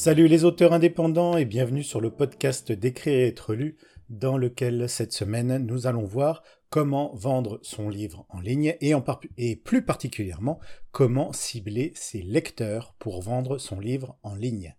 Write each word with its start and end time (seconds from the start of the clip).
Salut 0.00 0.28
les 0.28 0.44
auteurs 0.44 0.72
indépendants 0.72 1.36
et 1.36 1.44
bienvenue 1.44 1.82
sur 1.82 2.00
le 2.00 2.12
podcast 2.12 2.70
d'écrire 2.70 3.14
et 3.14 3.26
être 3.26 3.52
lu 3.52 3.76
dans 4.08 4.38
lequel 4.38 4.88
cette 4.88 5.12
semaine 5.12 5.58
nous 5.66 5.88
allons 5.88 6.04
voir 6.04 6.44
comment 6.70 7.12
vendre 7.16 7.58
son 7.62 7.88
livre 7.88 8.24
en 8.28 8.38
ligne 8.38 8.76
et, 8.80 8.94
et 9.38 9.56
plus 9.56 9.84
particulièrement 9.84 10.60
comment 10.92 11.32
cibler 11.32 11.92
ses 11.96 12.22
lecteurs 12.22 12.94
pour 13.00 13.20
vendre 13.22 13.58
son 13.58 13.80
livre 13.80 14.16
en 14.22 14.36
ligne. 14.36 14.76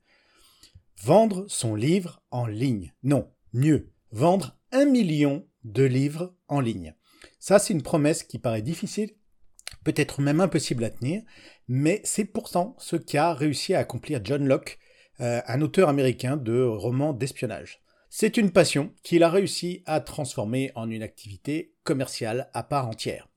Vendre 1.04 1.44
son 1.50 1.76
livre 1.76 2.24
en 2.32 2.48
ligne. 2.48 2.94
Non, 3.04 3.30
mieux, 3.52 3.92
vendre 4.12 4.58
un 4.72 4.86
million 4.86 5.46
de 5.66 5.84
livres 5.84 6.34
en 6.48 6.62
ligne. 6.62 6.96
Ça, 7.40 7.60
c'est 7.60 7.74
une 7.74 7.84
promesse 7.84 8.24
qui 8.24 8.40
paraît 8.40 8.62
difficile, 8.62 9.12
peut-être 9.84 10.22
même 10.22 10.40
impossible 10.40 10.86
à 10.86 10.90
tenir, 10.90 11.24
mais 11.68 12.00
c'est 12.06 12.24
pourtant 12.24 12.78
ce 12.80 12.96
qu'a 12.96 13.34
réussi 13.34 13.74
à 13.74 13.80
accomplir 13.80 14.22
John 14.24 14.48
Locke 14.48 14.80
euh, 15.22 15.42
un 15.48 15.62
auteur 15.62 15.90
américain 15.90 16.38
de 16.38 16.62
romans 16.62 17.14
d'espionnage. 17.14 17.82
C'est 18.10 18.38
une 18.38 18.52
passion 18.52 18.92
qu'il 19.04 19.24
a 19.24 19.30
réussi 19.30 19.84
à 19.86 20.00
transformer 20.02 20.72
en 20.76 20.90
une 20.90 21.04
activité 21.04 21.76
commerciale 21.84 22.50
à 22.54 22.64
part 22.64 22.88
entière. 22.88 23.29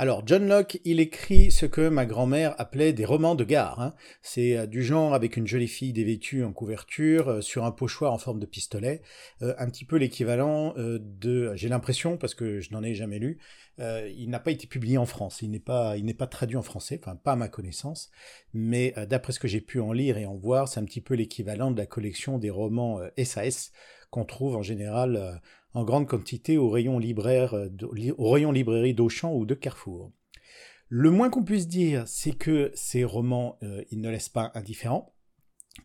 Alors, 0.00 0.22
John 0.24 0.46
Locke, 0.46 0.80
il 0.84 1.00
écrit 1.00 1.50
ce 1.50 1.66
que 1.66 1.88
ma 1.88 2.06
grand-mère 2.06 2.54
appelait 2.60 2.92
des 2.92 3.04
romans 3.04 3.34
de 3.34 3.42
gare. 3.42 3.80
Hein. 3.80 3.94
C'est 4.22 4.56
euh, 4.56 4.66
du 4.66 4.84
genre 4.84 5.12
avec 5.12 5.36
une 5.36 5.48
jolie 5.48 5.66
fille 5.66 5.92
dévêtue 5.92 6.44
en 6.44 6.52
couverture, 6.52 7.28
euh, 7.28 7.40
sur 7.40 7.64
un 7.64 7.72
pochoir 7.72 8.12
en 8.12 8.18
forme 8.18 8.38
de 8.38 8.46
pistolet, 8.46 9.02
euh, 9.42 9.56
un 9.58 9.68
petit 9.68 9.84
peu 9.84 9.96
l'équivalent 9.96 10.72
de, 10.76 11.52
j'ai 11.56 11.68
l'impression, 11.68 12.16
parce 12.16 12.36
que 12.36 12.60
je 12.60 12.70
n'en 12.70 12.84
ai 12.84 12.94
jamais 12.94 13.18
lu, 13.18 13.38
il 13.78 14.28
n'a 14.28 14.38
pas 14.38 14.52
été 14.52 14.66
publié 14.66 14.98
en 14.98 15.06
France, 15.06 15.42
il 15.42 15.50
n'est 15.50 15.58
pas, 15.58 15.96
il 15.96 16.04
n'est 16.04 16.14
pas 16.14 16.26
traduit 16.26 16.56
en 16.56 16.62
français, 16.62 17.00
enfin 17.02 17.16
pas 17.16 17.32
à 17.32 17.36
ma 17.36 17.48
connaissance, 17.48 18.10
mais 18.52 18.94
d'après 19.08 19.32
ce 19.32 19.40
que 19.40 19.48
j'ai 19.48 19.60
pu 19.60 19.80
en 19.80 19.92
lire 19.92 20.18
et 20.18 20.26
en 20.26 20.36
voir, 20.36 20.68
c'est 20.68 20.80
un 20.80 20.84
petit 20.84 21.00
peu 21.00 21.14
l'équivalent 21.14 21.70
de 21.70 21.78
la 21.78 21.86
collection 21.86 22.38
des 22.38 22.50
romans 22.50 23.00
SAS 23.22 23.72
qu'on 24.10 24.24
trouve 24.24 24.56
en 24.56 24.62
général 24.62 25.40
en 25.74 25.84
grande 25.84 26.06
quantité 26.06 26.56
au 26.56 26.70
rayon, 26.70 26.98
libraire, 26.98 27.54
euh, 27.54 27.68
au 28.16 28.30
rayon 28.30 28.52
librairie 28.52 28.94
d'Auchan 28.94 29.34
ou 29.34 29.46
de 29.46 29.54
Carrefour. 29.54 30.12
Le 30.88 31.10
moins 31.10 31.28
qu'on 31.28 31.44
puisse 31.44 31.68
dire, 31.68 32.04
c'est 32.06 32.32
que 32.32 32.70
ces 32.74 33.04
romans, 33.04 33.58
euh, 33.62 33.84
ils 33.90 34.00
ne 34.00 34.10
laissent 34.10 34.30
pas 34.30 34.50
indifférents, 34.54 35.14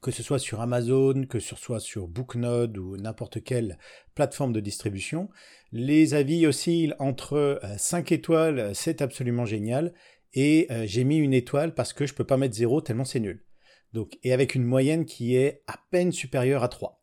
que 0.02 0.12
ce 0.12 0.24
soit 0.24 0.40
sur 0.40 0.62
Amazon, 0.62 1.26
que 1.30 1.40
ce 1.40 1.56
soit 1.56 1.82
sur 1.82 2.08
Booknode 2.08 2.78
ou 2.78 2.98
n'importe 2.98 3.44
quelle 3.44 3.78
plateforme 4.16 4.54
de 4.54 4.62
distribution. 4.62 5.30
Les 5.72 6.14
avis 6.14 6.48
oscillent 6.48 6.96
entre 7.00 7.60
5 7.78 8.12
euh, 8.12 8.16
étoiles, 8.16 8.76
c'est 8.76 9.02
absolument 9.02 9.46
génial, 9.46 9.94
et 10.36 10.68
j'ai 10.86 11.04
mis 11.04 11.18
une 11.18 11.34
étoile 11.34 11.76
parce 11.76 11.94
que 11.94 12.08
je 12.08 12.16
peux 12.16 12.24
pas 12.24 12.38
mettre 12.38 12.56
zéro 12.56 12.82
tellement 12.82 13.06
c'est 13.06 13.20
nul. 13.20 13.46
Donc, 13.92 14.18
et 14.24 14.34
avec 14.34 14.56
une 14.56 14.64
moyenne 14.64 15.06
qui 15.06 15.36
est 15.36 15.62
à 15.68 15.78
peine 15.92 16.12
supérieure 16.12 16.64
à 16.64 16.70
3. 16.70 17.03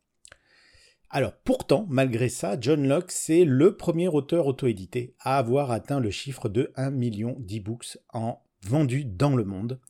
Alors 1.13 1.33
pourtant, 1.43 1.85
malgré 1.89 2.29
ça, 2.29 2.55
John 2.57 2.87
Locke, 2.87 3.11
c'est 3.11 3.43
le 3.43 3.75
premier 3.75 4.07
auteur 4.07 4.47
auto-édité 4.47 5.13
à 5.19 5.37
avoir 5.37 5.69
atteint 5.69 5.99
le 5.99 6.09
chiffre 6.09 6.47
de 6.47 6.71
1 6.77 6.91
million 6.91 7.35
d'e-books 7.37 7.97
en 8.13 8.41
vendus 8.65 9.03
dans 9.03 9.35
le 9.35 9.43
monde, 9.43 9.81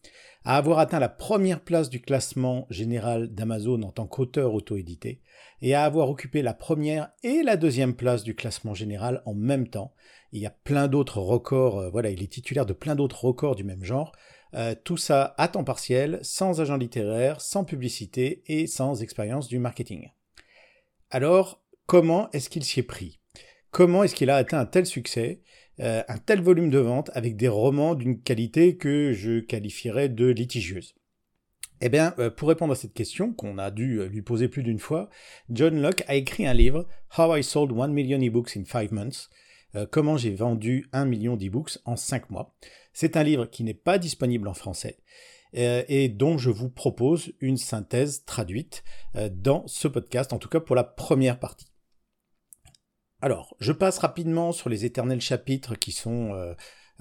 à 0.46 0.58
avoir 0.58 0.80
atteint 0.80 0.98
la 0.98 1.10
première 1.10 1.62
place 1.62 1.92
du 1.92 2.02
classement 2.02 2.66
général 2.72 3.28
d'Amazon 3.36 3.84
en 3.84 3.92
tant 3.92 4.08
qu'auteur 4.08 4.56
auto-édité, 4.56 5.22
et 5.62 5.76
à 5.76 5.84
avoir 5.84 6.10
occupé 6.10 6.42
la 6.42 6.56
première 6.56 7.12
et 7.22 7.44
la 7.44 7.56
deuxième 7.56 7.94
place 7.94 8.24
du 8.24 8.34
classement 8.34 8.74
général 8.74 9.22
en 9.28 9.36
même 9.36 9.68
temps. 9.68 9.94
Il 10.32 10.42
y 10.42 10.48
a 10.48 10.56
plein 10.64 10.88
d'autres 10.88 11.20
records, 11.20 11.78
euh, 11.78 11.90
voilà, 11.92 12.10
il 12.10 12.24
est 12.24 12.32
titulaire 12.32 12.66
de 12.66 12.74
plein 12.74 12.96
d'autres 12.96 13.26
records 13.26 13.56
du 13.56 13.64
même 13.64 13.84
genre. 13.84 14.12
Euh, 14.56 14.74
tout 14.84 14.98
ça 14.98 15.36
à 15.38 15.48
temps 15.50 15.64
partiel, 15.64 16.18
sans 16.24 16.62
agent 16.62 16.78
littéraire, 16.78 17.42
sans 17.42 17.64
publicité 17.64 18.42
et 18.48 18.66
sans 18.66 19.04
expérience 19.04 19.48
du 19.48 19.60
marketing. 19.60 20.10
Alors, 21.14 21.62
comment 21.88 22.32
est-ce 22.32 22.50
qu'il 22.50 22.64
s'y 22.64 22.80
est 22.80 22.84
pris? 22.84 23.20
Comment 23.72 24.04
est-ce 24.04 24.16
qu'il 24.16 24.30
a 24.30 24.38
atteint 24.38 24.60
un 24.60 24.66
tel 24.66 24.86
succès, 24.86 25.42
euh, 25.82 26.04
un 26.08 26.18
tel 26.18 26.42
volume 26.42 26.70
de 26.70 26.78
vente 26.78 27.12
avec 27.14 27.36
des 27.36 27.50
romans 27.50 27.96
d'une 27.96 28.22
qualité 28.22 28.78
que 28.78 29.12
je 29.12 29.42
qualifierais 29.42 30.08
de 30.08 30.28
litigieuse. 30.28 30.96
Eh 31.82 31.90
bien, 31.90 32.14
euh, 32.18 32.30
pour 32.30 32.48
répondre 32.48 32.72
à 32.72 32.78
cette 32.78 32.94
question, 32.94 33.34
qu'on 33.34 33.58
a 33.58 33.72
dû 33.72 34.00
euh, 34.00 34.08
lui 34.08 34.22
poser 34.22 34.48
plus 34.48 34.64
d'une 34.64 34.80
fois, 34.80 35.10
John 35.50 35.82
Locke 35.82 36.06
a 36.08 36.16
écrit 36.16 36.48
un 36.48 36.54
livre, 36.54 36.88
How 37.18 37.36
I 37.36 37.44
Sold 37.44 37.78
1 37.78 37.90
Million 37.90 38.22
eBooks 38.22 38.56
in 38.56 38.64
5 38.66 38.92
Months, 38.92 39.30
Comment 39.90 40.18
j'ai 40.18 40.36
vendu 40.36 40.90
un 40.92 41.06
million 41.06 41.38
d'ebooks 41.38 41.78
en 41.86 41.96
5 41.96 42.30
mois. 42.30 42.54
C'est 42.92 43.16
un 43.16 43.24
livre 43.24 43.46
qui 43.46 43.64
n'est 43.64 43.74
pas 43.74 44.00
disponible 44.00 44.50
en 44.50 44.54
français, 44.54 44.98
et 45.54 46.10
dont 46.10 46.38
je 46.38 46.50
vous 46.50 46.70
propose 46.70 47.34
une 47.40 47.58
synthèse 47.58 48.24
traduite 48.26 48.84
euh, 49.16 49.30
dans 49.32 49.68
ce 49.68 49.88
podcast, 49.88 50.34
en 50.34 50.38
tout 50.38 50.50
cas 50.50 50.60
pour 50.60 50.76
la 50.76 50.84
première 50.84 51.40
partie. 51.40 51.68
Alors, 53.22 53.56
je 53.60 53.72
passe 53.72 54.00
rapidement 54.00 54.52
sur 54.52 54.70
les 54.70 54.86
éternels 54.86 55.22
chapitres 55.22 55.76
qui 55.76 55.92
sont 55.92 56.34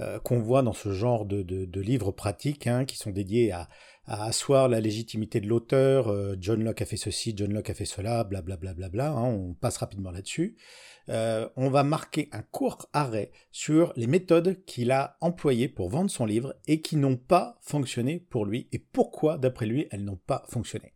euh, 0.00 0.18
qu'on 0.20 0.40
voit 0.40 0.62
dans 0.62 0.72
ce 0.72 0.92
genre 0.92 1.24
de, 1.24 1.80
livres 1.80 2.12
pratiques, 2.12 2.66
hein, 2.66 2.84
qui 2.84 2.96
sont 2.96 3.10
dédiés 3.10 3.52
à, 3.52 3.68
asseoir 4.06 4.68
la 4.68 4.80
légitimité 4.80 5.40
de 5.40 5.46
l'auteur. 5.46 6.12
John 6.40 6.64
Locke 6.64 6.82
a 6.82 6.86
fait 6.86 6.96
ceci, 6.96 7.32
John 7.36 7.52
Locke 7.52 7.70
a 7.70 7.74
fait 7.74 7.84
cela, 7.84 8.24
blablabla. 8.24 8.74
Bla, 8.74 8.88
bla, 8.88 8.88
bla, 8.88 9.10
hein, 9.12 9.24
on 9.24 9.54
passe 9.54 9.76
rapidement 9.76 10.10
là-dessus. 10.10 10.56
Euh, 11.10 11.48
on 11.56 11.70
va 11.70 11.82
marquer 11.82 12.28
un 12.30 12.42
court 12.42 12.88
arrêt 12.92 13.32
sur 13.50 13.92
les 13.96 14.06
méthodes 14.06 14.64
qu'il 14.64 14.92
a 14.92 15.16
employées 15.20 15.68
pour 15.68 15.88
vendre 15.88 16.10
son 16.10 16.24
livre 16.24 16.54
et 16.68 16.80
qui 16.80 16.96
n'ont 16.96 17.16
pas 17.16 17.58
fonctionné 17.62 18.20
pour 18.30 18.46
lui 18.46 18.68
et 18.70 18.78
pourquoi, 18.78 19.36
d'après 19.36 19.66
lui, 19.66 19.88
elles 19.90 20.04
n'ont 20.04 20.20
pas 20.26 20.44
fonctionné? 20.48 20.94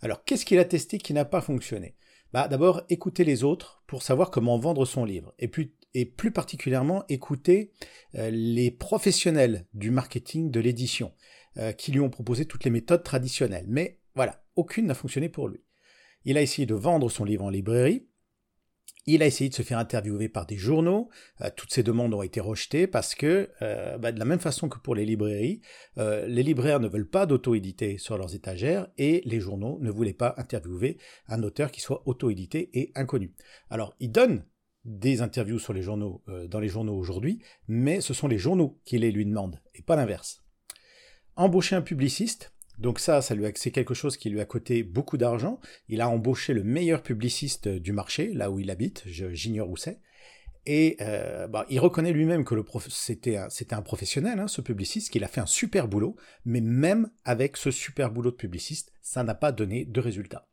Alors, 0.00 0.24
qu'est-ce 0.24 0.46
qu'il 0.46 0.58
a 0.58 0.64
testé 0.64 0.98
qui 0.98 1.12
n'a 1.12 1.24
pas 1.24 1.42
fonctionné? 1.42 1.96
Bah, 2.32 2.48
D'abord, 2.48 2.82
écouter 2.88 3.24
les 3.24 3.44
autres 3.44 3.82
pour 3.86 4.02
savoir 4.02 4.30
comment 4.30 4.58
vendre 4.58 4.86
son 4.86 5.04
livre. 5.04 5.34
Et, 5.38 5.48
plus, 5.48 6.30
particulièrement, 6.32 7.04
écouter 7.10 7.72
euh, 8.14 8.30
les 8.30 8.70
professionnels 8.70 9.66
du 9.74 9.90
marketing 9.90 10.50
de 10.50 10.60
l'édition 10.60 11.12
euh, 11.58 11.72
qui 11.72 11.92
lui 11.92 12.00
ont 12.00 12.08
proposé 12.08 12.46
toutes 12.46 12.64
les 12.64 12.70
méthodes 12.70 13.02
traditionnelles. 13.02 13.66
Mais 13.68 14.00
voilà, 14.14 14.42
aucune 14.56 14.86
n'a 14.86 14.94
fonctionné 14.94 15.28
pour 15.28 15.48
lui. 15.48 15.60
Il 16.24 16.38
a 16.38 16.42
essayé 16.42 16.64
de 16.64 16.74
vendre 16.74 17.10
son 17.10 17.24
livre 17.24 17.44
en 17.44 17.50
librairie, 17.50 18.08
il 19.06 19.22
a 19.22 19.26
essayé 19.26 19.50
de 19.50 19.54
se 19.54 19.62
faire 19.62 19.78
interviewer 19.78 20.28
par 20.28 20.46
des 20.46 20.56
journaux. 20.56 21.08
Euh, 21.40 21.50
toutes 21.54 21.72
ces 21.72 21.82
demandes 21.82 22.14
ont 22.14 22.22
été 22.22 22.40
rejetées 22.40 22.86
parce 22.86 23.14
que, 23.14 23.50
euh, 23.62 23.98
bah, 23.98 24.12
de 24.12 24.18
la 24.18 24.24
même 24.24 24.38
façon 24.38 24.68
que 24.68 24.78
pour 24.78 24.94
les 24.94 25.04
librairies, 25.04 25.60
euh, 25.98 26.26
les 26.26 26.42
libraires 26.42 26.80
ne 26.80 26.88
veulent 26.88 27.08
pas 27.08 27.26
d'auto-éditer 27.26 27.98
sur 27.98 28.16
leurs 28.16 28.34
étagères 28.34 28.88
et 28.98 29.22
les 29.24 29.40
journaux 29.40 29.78
ne 29.80 29.90
voulaient 29.90 30.12
pas 30.12 30.34
interviewer 30.36 30.98
un 31.26 31.42
auteur 31.42 31.70
qui 31.70 31.80
soit 31.80 32.02
auto-édité 32.06 32.70
et 32.74 32.92
inconnu. 32.94 33.34
Alors, 33.70 33.94
ils 33.98 34.12
donnent 34.12 34.44
des 34.84 35.22
interviews 35.22 35.60
sur 35.60 35.72
les 35.72 35.82
journaux, 35.82 36.24
dans 36.48 36.58
les 36.58 36.68
journaux 36.68 36.96
aujourd'hui, 36.96 37.40
mais 37.68 38.00
ce 38.00 38.14
sont 38.14 38.26
les 38.26 38.38
journaux 38.38 38.80
qui 38.84 38.98
les 38.98 39.12
lui 39.12 39.24
demandent 39.24 39.60
et 39.76 39.82
pas 39.82 39.94
l'inverse. 39.94 40.42
Embaucher 41.36 41.76
un 41.76 41.82
publiciste, 41.82 42.51
donc 42.78 42.98
ça, 42.98 43.22
ça 43.22 43.34
lui 43.34 43.44
c'est 43.54 43.70
quelque 43.70 43.94
chose 43.94 44.16
qui 44.16 44.30
lui 44.30 44.40
a 44.40 44.44
coûté 44.44 44.82
beaucoup 44.82 45.16
d'argent. 45.16 45.60
Il 45.88 46.00
a 46.00 46.08
embauché 46.08 46.52
le 46.54 46.64
meilleur 46.64 47.02
publiciste 47.02 47.68
du 47.68 47.92
marché, 47.92 48.32
là 48.32 48.50
où 48.50 48.58
il 48.58 48.70
habite, 48.70 49.02
j'ignore 49.06 49.70
où 49.70 49.76
c'est. 49.76 50.00
Et 50.64 50.96
euh, 51.00 51.48
bah, 51.48 51.66
il 51.70 51.80
reconnaît 51.80 52.12
lui-même 52.12 52.44
que 52.44 52.54
c'était 52.88 53.36
un, 53.36 53.48
un, 53.70 53.82
professionnel, 53.82 54.38
hein, 54.38 54.46
ce 54.46 54.60
publiciste, 54.60 55.10
qu'il 55.10 55.24
a 55.24 55.28
fait 55.28 55.40
un 55.40 55.46
super 55.46 55.88
boulot, 55.88 56.16
mais 56.44 56.60
même 56.60 57.10
avec 57.24 57.56
ce 57.56 57.72
super 57.72 58.12
boulot 58.12 58.30
de 58.30 58.36
publiciste, 58.36 58.92
ça 59.02 59.24
n'a 59.24 59.34
pas 59.34 59.50
donné 59.50 59.84
de 59.84 60.00
résultat. 60.00 60.48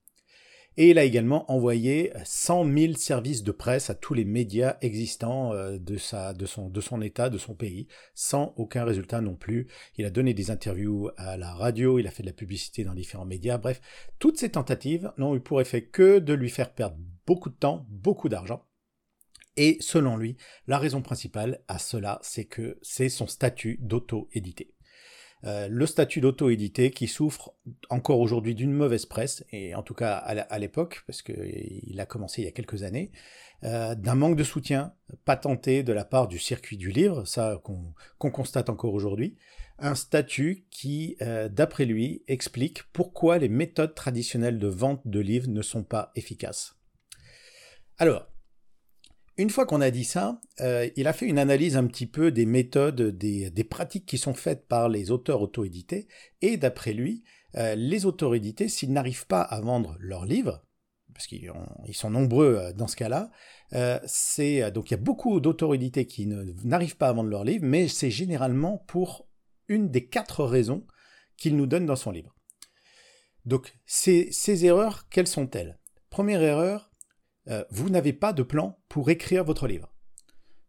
Et 0.81 0.91
il 0.91 0.97
a 0.97 1.03
également 1.03 1.51
envoyé 1.51 2.13
100 2.23 2.63
000 2.73 2.94
services 2.94 3.44
de 3.44 3.51
presse 3.51 3.90
à 3.90 3.95
tous 3.95 4.13
les 4.13 4.23
médias 4.23 4.78
existants 4.79 5.51
euh, 5.51 5.78
de, 5.78 5.97
son, 5.97 6.69
de 6.69 6.79
son 6.79 7.01
état, 7.01 7.29
de 7.29 7.38
son 7.38 7.53
pays, 7.53 7.90
sans 8.16 8.53
aucun 8.56 8.85
résultat 8.85 9.19
non 9.19 9.35
plus. 9.35 9.67
Il 9.97 10.06
a 10.06 10.09
donné 10.09 10.34
des 10.34 10.52
interviews 10.52 11.09
à 11.17 11.35
la 11.35 11.53
radio, 11.53 11.99
il 11.99 12.08
a 12.08 12.11
fait 12.11 12.23
de 12.23 12.29
la 12.29 12.34
publicité 12.34 12.85
dans 12.85 12.93
différents 12.93 13.26
médias, 13.26 13.58
bref, 13.58 13.81
toutes 14.20 14.37
ces 14.37 14.52
tentatives 14.52 15.11
n'ont 15.17 15.35
eu 15.35 15.41
pour 15.41 15.59
effet 15.59 15.84
que 15.84 16.17
de 16.20 16.34
lui 16.34 16.49
faire 16.49 16.73
perdre 16.73 16.96
beaucoup 17.28 17.49
de 17.49 17.55
temps, 17.55 17.85
beaucoup 17.90 18.29
d'argent. 18.29 18.66
Et 19.58 19.76
selon 19.81 20.16
lui, 20.16 20.37
la 20.66 20.79
raison 20.79 21.02
principale 21.02 21.61
à 21.67 21.78
cela, 21.78 22.20
c'est 22.22 22.46
que 22.46 22.79
c'est 22.81 23.09
son 23.09 23.28
statut 23.28 23.79
d'auto-édité. 23.81 24.73
Euh, 25.46 25.68
le 25.70 25.86
statut 25.86 26.20
d'auto-édité 26.20 26.91
qui 26.91 27.08
souffre 27.08 27.53
encore 27.90 28.20
aujourd'hui 28.20 28.56
d'une 28.56 28.74
mauvaise 28.74 29.06
presse, 29.06 29.46
et 29.52 29.74
en 29.74 29.84
tout 29.84 29.94
cas 29.94 30.16
à 30.16 30.59
l'époque, 30.59 31.03
parce 31.08 31.22
qu'il 31.22 32.00
a 32.00 32.06
commencé 32.06 32.41
il 32.41 32.46
y 32.46 32.47
a 32.47 32.52
quelques 32.52 32.84
années, 32.84 33.12
euh, 33.64 33.96
d'un 33.96 34.16
manque 34.16 34.36
de 34.36 34.44
soutien 34.44 34.94
patenté 35.26 35.84
de 35.84 35.94
la 35.94 36.06
part 36.06 36.28
du 36.28 36.40
circuit 36.40 36.78
du 36.78 36.91
livre, 36.91 37.26
ça 37.26 37.62
qu'on 37.64 38.32
constate 38.32 38.70
encore 38.70 38.94
aujourd'hui, 38.94 39.38
un 39.80 39.96
statut 39.96 40.66
qui, 40.72 41.16
euh, 41.22 41.47
d'après 41.50 41.86
lui, 41.86 42.24
explique 42.28 42.84
pourquoi 42.91 43.38
les 43.38 43.50
méthodes 43.50 43.96
traditionnelles 43.96 44.59
de 44.59 44.68
vente 44.68 45.08
de 45.08 45.20
livres 45.20 45.50
ne 45.50 45.62
sont 45.62 45.84
pas 45.84 46.12
efficaces. 46.16 46.76
Alors, 47.97 48.28
une 49.40 49.50
fois 49.50 49.66
qu'on 49.66 49.80
a 49.80 49.90
dit 49.90 50.03
ça, 50.03 50.41
euh, 50.59 50.90
il 50.97 51.08
a 51.08 51.14
fait 51.14 51.26
une 51.26 51.40
analyse 51.40 51.78
un 51.78 51.88
petit 51.88 52.08
peu 52.08 52.30
des 52.30 52.46
méthodes, 52.46 53.02
des, 53.02 53.64
pratiques 53.64 54.06
qui 54.06 54.18
sont 54.18 54.34
faites 54.34 54.68
par 54.68 54.90
les 54.90 55.12
auteurs 55.12 55.41
auto-édités, 55.41 56.09
et 56.41 56.58
d'après 56.58 56.91
lui, 56.91 57.24
euh, 57.56 57.74
les 57.74 58.06
auteurs 58.06 58.36
édités, 58.36 58.68
s'ils 58.68 58.91
n'arrivent 58.91 59.28
pas 59.28 59.41
à 59.41 59.62
vendre 59.62 59.96
leurs 59.97 60.26
livres, 60.26 60.66
parce 61.14 61.26
qu'ils 61.26 61.53
sont 61.94 62.09
nombreux 62.09 62.58
euh, 62.58 62.74
dans 62.74 62.88
ce 62.88 62.97
cas-là, 62.97 63.32
c'est 64.06 64.72
donc 64.72 64.90
il 64.90 64.96
y 64.96 65.00
a 65.00 65.02
beaucoup 65.02 65.40
d'auteurs 65.40 65.74
édités 65.74 66.06
qui 66.06 66.26
n'arrivent 66.26 66.97
pas 66.97 67.08
à 67.08 67.14
vendre 67.14 67.30
leurs 67.30 67.46
livres, 67.46 67.66
mais 67.66 67.88
c'est 67.88 68.12
généralement 68.12 68.80
pour 68.88 69.30
une 69.70 69.90
des 69.90 70.06
quatre 70.08 70.44
raisons 70.44 70.86
qu'il 71.38 71.56
nous 71.56 71.68
donne 71.68 71.86
dans 71.86 71.96
son 71.96 72.12
livre. 72.12 72.36
Donc 73.46 73.74
ces 73.86 74.66
erreurs, 74.66 75.08
quelles 75.09 75.28
sont-elles? 75.28 75.80
Première 76.09 76.41
erreur, 76.41 76.89
vous 77.69 77.90
n'avez 77.90 78.13
pas 78.13 78.34
de 78.34 78.43
plan 78.43 78.79
pour 78.90 79.09
écrire 79.09 79.43
votre 79.43 79.67
livre. 79.67 79.93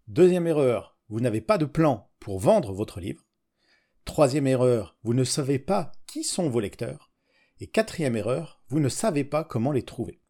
Deuxième 0.09 0.47
erreur, 0.47 0.99
vous 1.09 1.21
n'avez 1.21 1.41
pas 1.41 1.59
de 1.59 1.65
plan 1.65 2.11
pour 2.21 2.39
vendre 2.39 2.73
votre 2.73 3.01
livre. 3.01 3.25
Troisième 4.05 4.47
erreur, 4.47 4.97
vous 5.03 5.15
ne 5.15 5.25
savez 5.25 5.59
pas 5.59 5.93
qui 6.07 6.25
sont 6.25 6.49
vos 6.49 6.61
lecteurs. 6.61 7.11
Et 7.61 7.67
quatrième 7.67 8.17
erreur, 8.17 8.63
vous 8.69 8.81
ne 8.81 8.89
savez 8.89 9.25
pas 9.25 9.45
comment 9.45 9.73
les 9.73 9.85
trouver. 9.85 10.23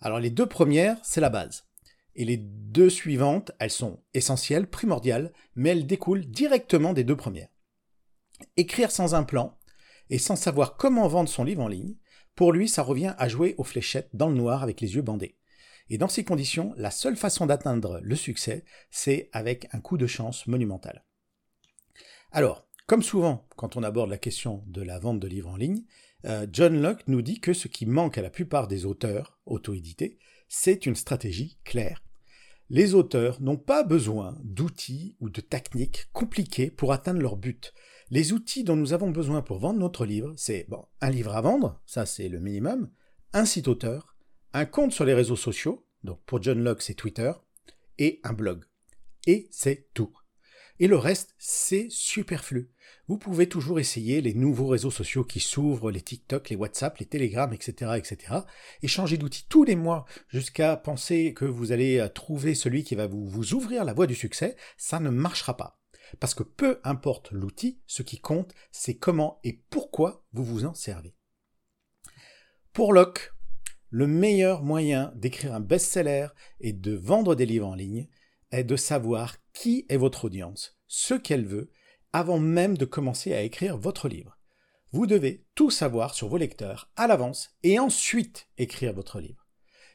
Alors 0.00 0.18
les 0.18 0.30
deux 0.30 0.46
premières, 0.46 0.98
c'est 1.04 1.20
la 1.20 1.30
base. 1.30 1.66
Et 2.14 2.24
les 2.24 2.36
deux 2.36 2.90
suivantes, 2.90 3.52
elles 3.58 3.70
sont 3.70 4.02
essentielles, 4.14 4.68
primordiales, 4.68 5.32
mais 5.54 5.70
elles 5.70 5.86
découlent 5.86 6.26
directement 6.26 6.92
des 6.92 7.04
deux 7.04 7.16
premières. 7.16 7.50
Écrire 8.56 8.90
sans 8.90 9.14
un 9.14 9.22
plan 9.22 9.58
et 10.10 10.18
sans 10.18 10.36
savoir 10.36 10.76
comment 10.76 11.08
vendre 11.08 11.28
son 11.28 11.44
livre 11.44 11.62
en 11.62 11.68
ligne, 11.68 11.96
pour 12.34 12.52
lui, 12.52 12.68
ça 12.68 12.82
revient 12.82 13.14
à 13.18 13.28
jouer 13.28 13.54
aux 13.58 13.64
fléchettes 13.64 14.10
dans 14.12 14.28
le 14.28 14.34
noir 14.34 14.62
avec 14.62 14.80
les 14.80 14.94
yeux 14.94 15.02
bandés. 15.02 15.38
Et 15.88 15.98
dans 15.98 16.08
ces 16.08 16.24
conditions, 16.24 16.74
la 16.76 16.90
seule 16.90 17.16
façon 17.16 17.46
d'atteindre 17.46 18.00
le 18.02 18.16
succès, 18.16 18.64
c'est 18.90 19.28
avec 19.32 19.68
un 19.72 19.80
coup 19.80 19.96
de 19.96 20.06
chance 20.06 20.46
monumental. 20.46 21.04
Alors, 22.32 22.66
comme 22.86 23.02
souvent 23.02 23.46
quand 23.56 23.76
on 23.76 23.82
aborde 23.82 24.10
la 24.10 24.18
question 24.18 24.62
de 24.66 24.82
la 24.82 24.98
vente 24.98 25.20
de 25.20 25.28
livres 25.28 25.50
en 25.50 25.56
ligne, 25.56 25.84
euh, 26.24 26.46
John 26.52 26.80
Locke 26.80 27.06
nous 27.06 27.22
dit 27.22 27.40
que 27.40 27.52
ce 27.52 27.68
qui 27.68 27.86
manque 27.86 28.18
à 28.18 28.22
la 28.22 28.30
plupart 28.30 28.68
des 28.68 28.84
auteurs 28.84 29.38
auto-édités, 29.46 30.18
c'est 30.48 30.86
une 30.86 30.96
stratégie 30.96 31.58
claire. 31.64 32.02
Les 32.68 32.94
auteurs 32.94 33.40
n'ont 33.40 33.56
pas 33.56 33.84
besoin 33.84 34.36
d'outils 34.42 35.16
ou 35.20 35.30
de 35.30 35.40
techniques 35.40 36.08
compliquées 36.12 36.70
pour 36.70 36.92
atteindre 36.92 37.20
leur 37.20 37.36
but. 37.36 37.72
Les 38.10 38.32
outils 38.32 38.64
dont 38.64 38.76
nous 38.76 38.92
avons 38.92 39.10
besoin 39.10 39.40
pour 39.42 39.58
vendre 39.58 39.78
notre 39.78 40.04
livre, 40.04 40.34
c'est 40.36 40.66
bon, 40.68 40.84
un 41.00 41.10
livre 41.10 41.36
à 41.36 41.40
vendre, 41.40 41.80
ça 41.86 42.06
c'est 42.06 42.28
le 42.28 42.40
minimum, 42.40 42.90
un 43.32 43.44
site 43.44 43.68
auteur, 43.68 44.15
un 44.56 44.64
compte 44.64 44.92
sur 44.92 45.04
les 45.04 45.12
réseaux 45.12 45.36
sociaux, 45.36 45.86
donc 46.02 46.18
pour 46.24 46.42
John 46.42 46.64
Locke 46.64 46.80
c'est 46.80 46.94
Twitter, 46.94 47.30
et 47.98 48.20
un 48.24 48.32
blog. 48.32 48.64
Et 49.26 49.48
c'est 49.50 49.88
tout. 49.92 50.16
Et 50.78 50.88
le 50.88 50.96
reste, 50.96 51.34
c'est 51.38 51.88
superflu. 51.90 52.70
Vous 53.06 53.18
pouvez 53.18 53.50
toujours 53.50 53.80
essayer 53.80 54.22
les 54.22 54.32
nouveaux 54.32 54.68
réseaux 54.68 54.90
sociaux 54.90 55.24
qui 55.24 55.40
s'ouvrent, 55.40 55.90
les 55.90 56.00
TikTok, 56.00 56.48
les 56.48 56.56
WhatsApp, 56.56 56.96
les 56.98 57.06
Telegram, 57.06 57.52
etc., 57.52 57.92
etc., 57.96 58.32
et 58.82 58.88
changer 58.88 59.18
d'outil 59.18 59.44
tous 59.46 59.64
les 59.64 59.76
mois 59.76 60.06
jusqu'à 60.28 60.76
penser 60.76 61.34
que 61.34 61.44
vous 61.44 61.72
allez 61.72 61.98
euh, 61.98 62.08
trouver 62.08 62.54
celui 62.54 62.82
qui 62.82 62.94
va 62.94 63.06
vous, 63.06 63.26
vous 63.26 63.52
ouvrir 63.52 63.84
la 63.84 63.92
voie 63.92 64.06
du 64.06 64.14
succès, 64.14 64.56
ça 64.78 65.00
ne 65.00 65.10
marchera 65.10 65.56
pas. 65.58 65.82
Parce 66.18 66.34
que 66.34 66.42
peu 66.44 66.80
importe 66.82 67.30
l'outil, 67.30 67.78
ce 67.86 68.02
qui 68.02 68.20
compte, 68.20 68.54
c'est 68.72 68.96
comment 68.96 69.38
et 69.44 69.62
pourquoi 69.68 70.24
vous 70.32 70.44
vous 70.44 70.64
en 70.64 70.72
servez. 70.72 71.14
Pour 72.72 72.92
Locke, 72.92 73.32
le 73.90 74.06
meilleur 74.06 74.62
moyen 74.62 75.12
d'écrire 75.14 75.54
un 75.54 75.60
best-seller 75.60 76.28
et 76.60 76.72
de 76.72 76.94
vendre 76.94 77.34
des 77.34 77.46
livres 77.46 77.68
en 77.68 77.74
ligne 77.74 78.08
est 78.50 78.64
de 78.64 78.76
savoir 78.76 79.36
qui 79.52 79.86
est 79.88 79.96
votre 79.96 80.26
audience, 80.26 80.78
ce 80.86 81.14
qu'elle 81.14 81.46
veut, 81.46 81.70
avant 82.12 82.38
même 82.38 82.76
de 82.76 82.84
commencer 82.84 83.32
à 83.32 83.42
écrire 83.42 83.76
votre 83.76 84.08
livre. 84.08 84.38
Vous 84.92 85.06
devez 85.06 85.46
tout 85.54 85.70
savoir 85.70 86.14
sur 86.14 86.28
vos 86.28 86.36
lecteurs 86.36 86.90
à 86.96 87.06
l'avance 87.06 87.50
et 87.62 87.78
ensuite 87.78 88.48
écrire 88.56 88.92
votre 88.92 89.20
livre. 89.20 89.46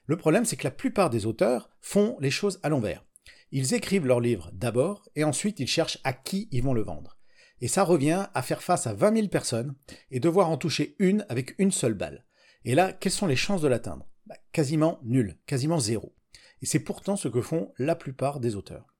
Le 0.05 0.17
problème, 0.17 0.45
c'est 0.45 0.57
que 0.57 0.65
la 0.65 0.71
plupart 0.71 1.09
des 1.09 1.25
auteurs 1.25 1.69
font 1.81 2.17
les 2.19 2.31
choses 2.31 2.59
à 2.63 2.69
l'envers. 2.69 3.05
Ils 3.51 3.73
écrivent 3.73 4.05
leur 4.05 4.19
livre 4.19 4.49
d'abord 4.53 5.07
et 5.15 5.23
ensuite 5.23 5.59
ils 5.59 5.67
cherchent 5.67 5.99
à 6.03 6.13
qui 6.13 6.47
ils 6.51 6.63
vont 6.63 6.73
le 6.73 6.83
vendre. 6.83 7.17
Et 7.59 7.67
ça 7.67 7.83
revient 7.83 8.27
à 8.33 8.41
faire 8.41 8.63
face 8.63 8.87
à 8.87 8.93
20 8.93 9.15
000 9.15 9.27
personnes 9.27 9.75
et 10.09 10.19
devoir 10.19 10.49
en 10.49 10.57
toucher 10.57 10.95
une 10.99 11.25
avec 11.29 11.55
une 11.59 11.71
seule 11.71 11.93
balle. 11.93 12.25
Et 12.65 12.75
là, 12.75 12.93
quelles 12.93 13.11
sont 13.11 13.27
les 13.27 13.35
chances 13.35 13.61
de 13.61 13.67
l'atteindre? 13.67 14.07
Bah, 14.25 14.37
Quasiment 14.51 14.99
nul, 15.03 15.37
quasiment 15.45 15.79
zéro. 15.79 16.15
Et 16.61 16.65
c'est 16.65 16.79
pourtant 16.79 17.15
ce 17.15 17.27
que 17.27 17.41
font 17.41 17.73
la 17.77 17.95
plupart 17.95 18.39
des 18.39 18.55
auteurs. 18.55 18.95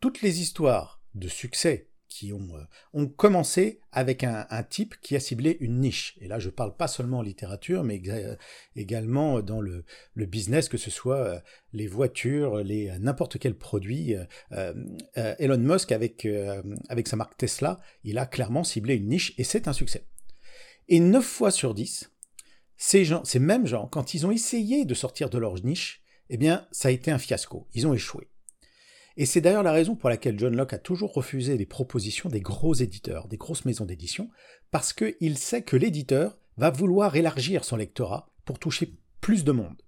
Toutes 0.00 0.22
les 0.22 0.40
histoires 0.40 1.00
de 1.14 1.28
succès 1.28 1.90
qui 2.14 2.32
ont, 2.32 2.56
euh, 2.56 2.62
ont 2.92 3.08
commencé 3.08 3.80
avec 3.90 4.22
un, 4.22 4.46
type 4.62 4.94
qui 5.00 5.16
a 5.16 5.20
ciblé 5.20 5.56
une 5.60 5.80
niche. 5.80 6.16
Et 6.20 6.28
là, 6.28 6.38
je 6.38 6.48
parle 6.48 6.76
pas 6.76 6.86
seulement 6.86 7.18
en 7.18 7.22
littérature, 7.22 7.82
mais 7.82 8.00
également 8.76 9.42
dans 9.42 9.60
le, 9.60 9.84
business, 10.14 10.68
que 10.68 10.76
ce 10.76 10.90
soit 10.90 11.16
euh, 11.16 11.40
les 11.72 11.88
voitures, 11.88 12.58
les 12.58 12.96
n'importe 13.00 13.38
quel 13.38 13.56
produit. 13.56 14.14
Euh, 14.52 14.74
Elon 15.14 15.58
Musk, 15.58 15.90
avec, 15.90 16.26
avec 16.88 17.08
sa 17.08 17.16
marque 17.16 17.36
Tesla, 17.36 17.80
il 18.04 18.18
a 18.18 18.26
clairement 18.26 18.62
ciblé 18.62 18.94
une 18.94 19.08
niche 19.08 19.34
et 19.36 19.44
c'est 19.44 19.66
un 19.66 19.72
succès. 19.72 20.06
Et 20.88 21.00
9 21.00 21.24
fois 21.24 21.50
sur 21.50 21.74
10, 21.74 22.13
ces 22.76 23.04
gens, 23.04 23.24
ces 23.24 23.38
mêmes 23.38 23.66
gens, 23.66 23.86
quand 23.86 24.14
ils 24.14 24.26
ont 24.26 24.30
essayé 24.30 24.84
de 24.84 24.94
sortir 24.94 25.30
de 25.30 25.38
leur 25.38 25.54
niche, 25.64 26.02
eh 26.30 26.36
bien, 26.36 26.66
ça 26.72 26.88
a 26.88 26.90
été 26.90 27.10
un 27.10 27.18
fiasco. 27.18 27.68
Ils 27.74 27.86
ont 27.86 27.94
échoué. 27.94 28.28
Et 29.16 29.26
c'est 29.26 29.40
d'ailleurs 29.40 29.62
la 29.62 29.72
raison 29.72 29.94
pour 29.94 30.08
laquelle 30.08 30.38
John 30.38 30.56
Locke 30.56 30.72
a 30.72 30.78
toujours 30.78 31.12
refusé 31.12 31.56
les 31.56 31.66
propositions 31.66 32.28
des 32.28 32.40
gros 32.40 32.74
éditeurs, 32.74 33.28
des 33.28 33.36
grosses 33.36 33.64
maisons 33.64 33.84
d'édition, 33.84 34.28
parce 34.70 34.92
qu'il 34.92 35.38
sait 35.38 35.62
que 35.62 35.76
l'éditeur 35.76 36.36
va 36.56 36.70
vouloir 36.70 37.14
élargir 37.14 37.64
son 37.64 37.76
lectorat 37.76 38.32
pour 38.44 38.58
toucher 38.58 38.98
plus 39.20 39.44
de 39.44 39.52
monde. 39.52 39.80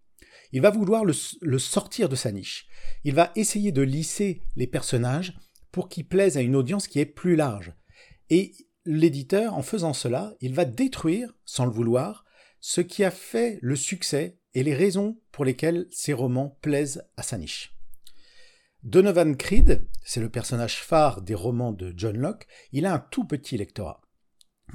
Il 0.53 0.61
va 0.61 0.71
vouloir 0.71 1.05
le, 1.05 1.13
le 1.43 1.59
sortir 1.59 2.09
de 2.09 2.15
sa 2.15 2.31
niche. 2.31 2.67
Il 3.03 3.15
va 3.15 3.33
essayer 3.35 3.73
de 3.73 3.83
lisser 3.83 4.43
les 4.55 4.69
personnages 4.69 5.37
pour 5.73 5.89
qu'ils 5.89 6.07
plaisent 6.07 6.37
à 6.37 6.43
une 6.43 6.57
audience 6.57 6.87
qui 6.87 7.01
est 7.01 7.07
plus 7.07 7.35
large. 7.35 7.73
Et 8.31 8.53
l'éditeur, 8.85 9.55
en 9.55 9.63
faisant 9.63 9.93
cela, 9.93 10.35
il 10.41 10.55
va 10.55 10.65
détruire, 10.65 11.35
sans 11.45 11.65
le 11.65 11.73
vouloir, 11.73 12.25
ce 12.69 12.81
qui 12.81 13.05
a 13.05 13.13
fait 13.13 13.61
le 13.63 13.77
succès 13.77 14.41
et 14.55 14.65
les 14.65 14.75
raisons 14.75 15.21
pour 15.31 15.45
lesquelles 15.45 15.87
ces 15.93 16.13
romans 16.13 16.59
plaisent 16.63 17.05
à 17.17 17.23
sa 17.23 17.39
niche. 17.39 17.77
Donovan 18.83 19.37
Creed, 19.37 19.89
c'est 20.05 20.19
le 20.19 20.31
personnage 20.31 20.83
phare 20.83 21.23
des 21.23 21.37
romans 21.37 21.71
de 21.71 21.95
John 21.97 22.19
Locke, 22.19 22.49
il 22.73 22.85
a 22.85 22.93
un 22.93 22.99
tout 22.99 23.25
petit 23.25 23.57
lectorat. 23.57 24.01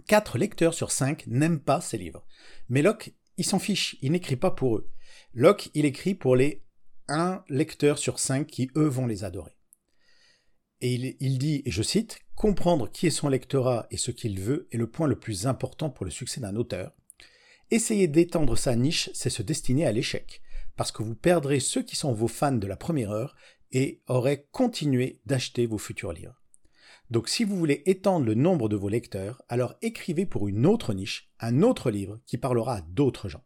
Quatre 0.08 0.38
lecteurs 0.38 0.74
sur 0.74 0.90
cinq 0.90 1.28
n'aiment 1.28 1.60
pas 1.60 1.82
ses 1.82 1.98
livres. 1.98 2.26
Mais 2.70 2.82
Locke, 2.82 3.14
il 3.36 3.44
s'en 3.44 3.60
fiche, 3.60 3.98
il 4.02 4.14
n'écrit 4.14 4.38
pas 4.38 4.52
pour 4.52 4.78
eux. 4.78 4.90
Locke, 5.34 5.70
il 5.74 5.84
écrit 5.84 6.16
pour 6.16 6.38
les 6.38 6.64
un 7.10 7.44
lecteur 7.50 7.98
sur 7.98 8.20
cinq 8.20 8.48
qui, 8.48 8.72
eux, 8.78 8.88
vont 8.88 9.06
les 9.06 9.26
adorer. 9.26 9.58
Et 10.80 10.94
il, 10.94 11.18
il 11.20 11.38
dit, 11.40 11.62
et 11.66 11.72
je 11.72 11.84
cite, 11.84 12.20
Comprendre 12.36 12.90
qui 12.90 13.06
est 13.08 13.12
son 13.12 13.28
lectorat 13.28 13.88
et 13.92 13.98
ce 13.98 14.12
qu'il 14.12 14.40
veut 14.40 14.70
est 14.72 14.78
le 14.78 14.90
point 14.90 15.08
le 15.08 15.20
plus 15.20 15.46
important 15.46 15.90
pour 15.90 16.06
le 16.06 16.12
succès 16.12 16.40
d'un 16.40 16.56
auteur. 16.56 16.94
Essayer 17.74 18.10
d'étendre 18.10 18.58
sa 18.58 18.76
niche, 18.76 19.10
c'est 19.14 19.30
se 19.30 19.42
destiner 19.42 19.86
à 19.86 19.94
l'échec, 19.94 20.42
parce 20.76 20.92
que 20.92 21.04
vous 21.04 21.16
perdrez 21.16 21.62
ceux 21.62 21.82
qui 21.82 21.96
sont 21.96 22.12
vos 22.12 22.28
fans 22.28 22.52
de 22.52 22.68
la 22.68 22.76
première 22.76 23.12
heure 23.12 23.38
et 23.72 24.02
auraient 24.08 24.46
continué 24.52 25.22
d'acheter 25.26 25.66
vos 25.66 25.78
futurs 25.78 26.12
livres. 26.12 26.42
Donc 27.12 27.30
si 27.30 27.46
vous 27.46 27.56
voulez 27.56 27.82
étendre 27.86 28.26
le 28.26 28.34
nombre 28.34 28.68
de 28.68 28.76
vos 28.76 28.90
lecteurs, 28.90 29.42
alors 29.48 29.76
écrivez 29.82 30.26
pour 30.26 30.50
une 30.50 30.66
autre 30.66 30.94
niche, 30.94 31.32
un 31.40 31.62
autre 31.62 31.92
livre 31.92 32.20
qui 32.26 32.38
parlera 32.38 32.76
à 32.76 32.82
d'autres 32.82 33.30
gens. 33.30 33.44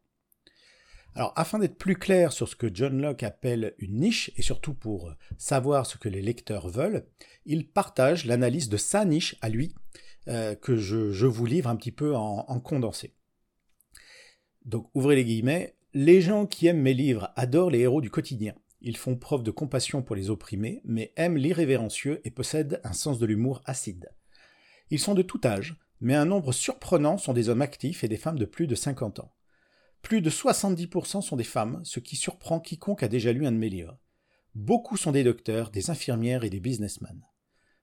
Alors 1.13 1.33
afin 1.35 1.59
d'être 1.59 1.77
plus 1.77 1.95
clair 1.95 2.33
sur 2.33 2.49
ce 2.49 2.55
que 2.55 2.73
John 2.73 2.99
Locke 2.99 3.21
appelle 3.21 3.75
une 3.77 3.99
niche, 3.99 4.31
et 4.37 4.41
surtout 4.41 4.73
pour 4.73 5.13
savoir 5.37 5.85
ce 5.85 5.99
que 5.99 6.09
les 6.09 6.23
lecteurs 6.23 6.67
veulent, 6.67 7.05
il 7.45 7.69
partage 7.69 8.25
l'analyse 8.25 8.69
de 8.69 8.77
sa 8.77 9.05
niche 9.05 9.35
à 9.41 9.49
lui, 9.49 9.75
euh, 10.27 10.55
que 10.55 10.75
je, 10.75 11.27
vous 11.27 11.45
livre 11.45 11.69
un 11.69 11.75
petit 11.75 11.91
peu 11.91 12.15
en 12.15 12.59
condensé. 12.59 13.14
Donc 14.65 14.89
ouvrez 14.95 15.15
les 15.15 15.25
guillemets, 15.25 15.75
les 15.93 16.21
gens 16.21 16.45
qui 16.45 16.67
aiment 16.67 16.81
mes 16.81 16.93
livres 16.93 17.31
adorent 17.35 17.69
les 17.69 17.79
héros 17.79 18.01
du 18.01 18.09
quotidien. 18.09 18.55
Ils 18.81 18.97
font 18.97 19.15
preuve 19.15 19.43
de 19.43 19.51
compassion 19.51 20.01
pour 20.01 20.15
les 20.15 20.29
opprimés, 20.29 20.81
mais 20.83 21.13
aiment 21.15 21.37
l'irrévérencieux 21.37 22.21
et 22.23 22.31
possèdent 22.31 22.81
un 22.83 22.93
sens 22.93 23.19
de 23.19 23.25
l'humour 23.25 23.61
acide. 23.65 24.09
Ils 24.89 24.99
sont 24.99 25.13
de 25.13 25.21
tout 25.21 25.39
âge, 25.45 25.77
mais 26.01 26.15
un 26.15 26.25
nombre 26.25 26.51
surprenant 26.51 27.17
sont 27.17 27.33
des 27.33 27.49
hommes 27.49 27.61
actifs 27.61 28.03
et 28.03 28.07
des 28.07 28.17
femmes 28.17 28.39
de 28.39 28.45
plus 28.45 28.67
de 28.67 28.75
50 28.75 29.19
ans. 29.19 29.33
Plus 30.01 30.21
de 30.21 30.29
70% 30.29 31.21
sont 31.21 31.35
des 31.35 31.43
femmes, 31.43 31.81
ce 31.83 31.99
qui 31.99 32.15
surprend 32.15 32.59
quiconque 32.59 33.01
a 33.01 33.07
déjà 33.07 33.33
lu 33.33 33.47
un 33.47 33.51
de 33.51 33.57
mes 33.57 33.69
livres. 33.69 33.97
Beaucoup 34.53 34.97
sont 34.97 35.11
des 35.11 35.23
docteurs, 35.23 35.71
des 35.71 35.89
infirmières 35.89 36.43
et 36.43 36.49
des 36.49 36.59
businessmen. 36.59 37.21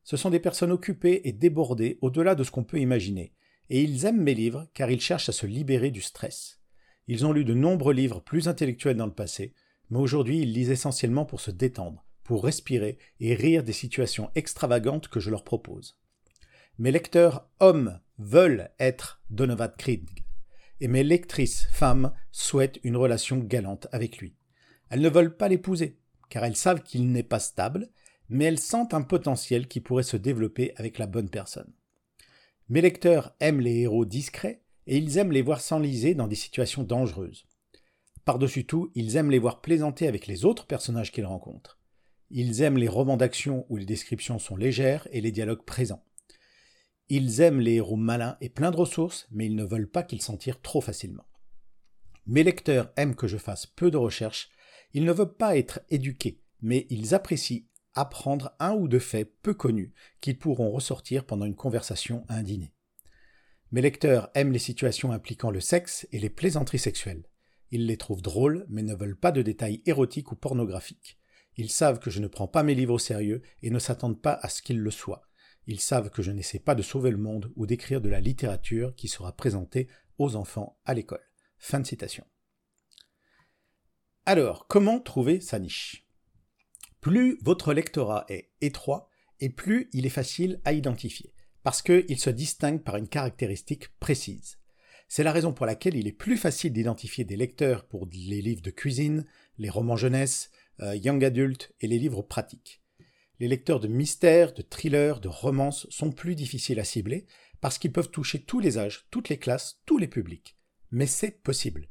Ce 0.05 0.17
sont 0.17 0.31
des 0.31 0.41
personnes 0.41 0.73
occupées 0.73 1.23
et 1.25 1.33
débordées 1.33 1.99
au-delà 2.01 2.35
de 2.35 2.45
ce 2.45 2.51
qu'on 2.51 2.65
peut 2.65 2.81
imaginer, 2.81 3.33
et 3.71 3.83
ils 3.83 4.05
aiment 4.05 4.23
mes 4.23 4.35
livres 4.35 4.69
car 4.75 4.91
ils 4.91 5.01
cherchent 5.01 5.29
à 5.29 5.33
se 5.33 5.47
libérer 5.47 5.91
du 5.91 6.01
stress. 6.01 6.62
Ils 7.09 7.27
ont 7.27 7.33
lu 7.33 7.45
de 7.45 7.55
nombreux 7.55 7.93
livres 7.93 8.21
plus 8.21 8.49
intellectuels 8.49 8.97
dans 8.97 9.07
le 9.07 9.13
passé, 9.13 9.55
mais 9.91 9.99
aujourd'hui 9.99 10.41
ils 10.41 10.53
lisent 10.53 10.71
essentiellement 10.71 11.25
pour 11.25 11.41
se 11.41 11.51
détendre, 11.51 12.05
pour 12.25 12.45
respirer 12.45 12.99
et 13.21 13.35
rire 13.35 13.65
des 13.65 13.73
situations 13.73 14.31
extravagantes 14.35 15.09
que 15.09 15.21
je 15.21 15.31
leur 15.31 15.45
propose. 15.45 15.99
Mes 16.79 16.91
lecteurs 16.91 17.49
hommes 17.61 18.01
veulent 18.19 18.71
être 18.79 19.23
Donovan 19.31 19.73
Krieg, 19.77 20.09
et 20.81 20.89
mes 20.89 21.05
lectrices 21.05 21.67
femmes 21.71 22.13
souhaitent 22.31 22.81
une 22.83 22.97
relation 22.97 23.39
galante 23.39 23.89
avec 23.93 24.19
lui. 24.19 24.35
Elles 24.89 25.01
ne 25.01 25.09
veulent 25.09 25.37
pas 25.37 25.49
l'épouser, 25.49 25.99
car 26.29 26.45
elles 26.45 26.57
savent 26.57 26.83
qu'il 26.83 27.11
n'est 27.11 27.23
pas 27.23 27.39
stable, 27.39 27.91
mais 28.29 28.47
elles 28.47 28.59
sentent 28.59 28.95
un 28.95 29.03
potentiel 29.03 29.69
qui 29.69 29.81
pourrait 29.81 30.03
se 30.03 30.17
développer 30.17 30.73
avec 30.77 30.99
la 30.99 31.07
bonne 31.07 31.29
personne. 31.29 31.73
Mes 32.69 32.81
lecteurs 32.81 33.35
aiment 33.41 33.61
les 33.61 33.81
héros 33.81 34.07
discrets, 34.07 34.62
et 34.87 34.97
ils 34.99 35.19
aiment 35.19 35.33
les 35.33 35.43
voir 35.43 35.61
s'enliser 35.61 36.15
dans 36.15 36.29
des 36.29 36.37
situations 36.37 36.83
dangereuses. 36.83 37.47
Par-dessus 38.25 38.65
tout, 38.65 38.91
ils 38.95 39.17
aiment 39.17 39.31
les 39.31 39.39
voir 39.39 39.61
plaisanter 39.61 40.07
avec 40.07 40.27
les 40.27 40.45
autres 40.45 40.67
personnages 40.67 41.13
qu'ils 41.13 41.27
rencontrent. 41.27 41.79
Ils 42.31 42.63
aiment 42.63 42.79
les 42.79 42.89
romans 42.89 43.17
d'action 43.17 43.67
où 43.69 43.77
les 43.77 43.85
descriptions 43.85 44.39
sont 44.39 44.57
légères 44.57 45.07
et 45.11 45.21
les 45.21 45.33
dialogues 45.33 45.65
présents. 45.65 46.05
Ils 47.09 47.41
aiment 47.41 47.61
les 47.61 47.75
héros 47.75 47.97
malins 47.97 48.39
et 48.41 48.49
pleins 48.49 48.71
de 48.71 48.77
ressources, 48.77 49.27
mais 49.31 49.47
ils 49.47 49.57
ne 49.57 49.65
veulent 49.65 49.91
pas 49.91 50.03
qu'ils 50.03 50.23
s'en 50.23 50.37
tirent 50.37 50.63
trop 50.63 50.81
facilement. 50.81 51.27
Mes 52.27 52.45
lecteurs 52.45 52.93
aiment 52.97 53.17
que 53.17 53.27
je 53.27 53.37
fasse 53.37 53.67
peu 53.67 53.91
de 53.91 53.97
recherches, 53.97 54.51
ils 54.95 55.05
ne 55.05 55.13
veulent 55.13 55.35
pas 55.35 55.57
être 55.57 55.81
éduqués, 55.91 56.41
mais 56.63 56.87
ils 56.89 57.15
apprécient 57.15 57.65
apprendre 57.95 58.53
un 58.61 58.73
ou 58.75 58.89
deux 58.89 58.99
faits 58.99 59.31
peu 59.43 59.53
connus 59.53 59.93
qu'ils 60.21 60.39
pourront 60.39 60.71
ressortir 60.71 61.27
pendant 61.27 61.45
une 61.45 61.57
conversation 61.57 62.25
à 62.29 62.37
un 62.37 62.43
dîner. 62.43 62.73
Mes 63.73 63.81
lecteurs 63.81 64.31
aiment 64.35 64.53
les 64.53 64.59
situations 64.59 65.13
impliquant 65.13 65.51
le 65.51 65.61
sexe 65.61 66.07
et 66.13 66.19
les 66.19 66.29
plaisanteries 66.29 66.79
sexuelles. 66.79 67.25
Ils 67.71 67.87
les 67.87 67.97
trouvent 67.97 68.21
drôles, 68.21 68.67
mais 68.69 68.83
ne 68.83 68.95
veulent 68.95 69.19
pas 69.19 69.33
de 69.33 69.41
détails 69.41 69.83
érotiques 69.87 70.31
ou 70.31 70.37
pornographiques. 70.37 71.19
Ils 71.57 71.71
savent 71.71 71.99
que 71.99 72.11
je 72.11 72.21
ne 72.21 72.27
prends 72.27 72.47
pas 72.47 72.63
mes 72.63 72.75
livres 72.75 72.95
au 72.95 72.99
sérieux 72.99 73.41
et 73.63 73.71
ne 73.71 73.79
s'attendent 73.79 74.21
pas 74.21 74.39
à 74.43 74.51
ce 74.51 74.61
qu'ils 74.61 74.81
le 74.81 74.91
soient. 74.91 75.27
Ils 75.67 75.81
savent 75.81 76.11
que 76.11 76.23
je 76.23 76.31
n'essaie 76.31 76.59
pas 76.59 76.75
de 76.75 76.83
sauver 76.83 77.11
le 77.11 77.17
monde 77.17 77.51
ou 77.57 77.67
d'écrire 77.67 78.03
de 78.03 78.11
la 78.11 78.21
littérature 78.21 78.95
qui 78.95 79.09
sera 79.09 79.33
présentée 79.33 79.89
aux 80.19 80.37
enfants 80.37 80.79
à 80.85 80.93
l'école. 80.93 81.25
Fin 81.57 81.81
de 81.81 81.87
citation. 81.87 82.27
Alors, 84.27 84.67
comment 84.67 85.01
trouver 85.01 85.41
sa 85.41 85.59
niche? 85.59 86.07
Plus 87.01 87.39
votre 87.43 87.73
lectorat 87.73 88.27
est 88.29 88.51
étroit 88.61 89.09
et 89.41 89.49
plus 89.49 89.89
il 89.93 90.05
est 90.05 90.11
facile 90.11 90.61
à 90.65 90.73
identifier, 90.73 91.32
parce 91.63 91.83
qu'il 91.83 92.19
se 92.19 92.31
distingue 92.31 92.83
par 92.83 92.97
une 92.97 93.09
caractéristique 93.09 93.89
précise. 93.99 94.59
C'est 95.09 95.25
la 95.25 95.33
raison 95.33 95.53
pour 95.53 95.67
laquelle 95.67 95.97
il 95.97 96.09
est 96.09 96.13
plus 96.13 96.37
facile 96.37 96.73
d'identifier 96.73 97.25
des 97.25 97.37
lecteurs 97.37 97.85
pour 97.85 98.09
les 98.11 98.41
livres 98.41 98.63
de 98.63 98.71
cuisine, 98.71 99.27
les 99.59 99.71
romans 99.71 99.97
jeunesse, 99.97 100.51
euh, 100.81 100.97
young 100.97 101.23
adult 101.23 101.73
et 101.81 101.87
les 101.87 101.99
livres 101.99 102.23
pratiques. 102.23 102.83
Les 103.39 103.49
lecteurs 103.49 103.81
de 103.81 103.89
mystères, 103.89 104.55
de 104.55 104.63
thrillers, 104.63 105.21
de 105.21 105.29
romances 105.29 105.87
sont 105.91 106.13
plus 106.13 106.35
difficiles 106.35 106.81
à 106.81 106.85
cibler 106.85 107.27
parce 107.61 107.79
qu'ils 107.79 107.93
peuvent 107.93 108.11
toucher 108.11 108.43
tous 108.43 108.61
les 108.61 108.79
âges, 108.79 109.07
toutes 109.11 109.29
les 109.29 109.39
classes, 109.39 109.81
tous 109.87 109.99
les 109.99 110.09
publics. 110.09 110.57
Mais 110.91 111.07
c'est 111.07 111.43
possible. 111.43 111.89